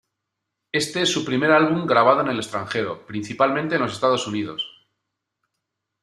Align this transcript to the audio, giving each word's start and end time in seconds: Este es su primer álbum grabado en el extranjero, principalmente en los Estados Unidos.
Este 0.71 1.03
es 1.03 1.09
su 1.11 1.23
primer 1.23 1.51
álbum 1.51 1.85
grabado 1.85 2.21
en 2.21 2.29
el 2.29 2.37
extranjero, 2.37 3.05
principalmente 3.05 3.75
en 3.75 3.81
los 3.81 3.93
Estados 3.93 4.25
Unidos. 4.25 4.87